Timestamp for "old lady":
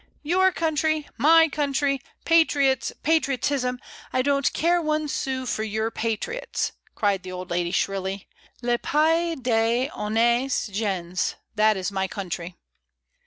7.31-7.69